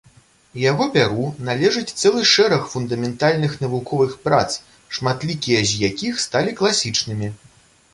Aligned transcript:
Яго 0.61 0.87
пяру 0.95 1.25
належыць 1.49 1.91
цэлы 2.01 2.23
шэраг 2.33 2.65
фундаментальных 2.73 3.53
навуковых 3.67 4.19
прац, 4.27 4.49
шматлікія 5.01 5.65
з 5.75 5.87
якіх 5.89 6.13
сталі 6.29 6.51
класічнымі. 6.63 7.27